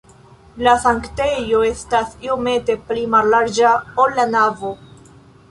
La 0.67 0.71
sanktejo 0.85 1.59
estas 1.67 2.15
iomete 2.29 2.77
pli 2.89 3.05
mallarĝa, 3.17 3.75
ol 4.07 4.19
la 4.23 4.27
navo. 4.35 4.75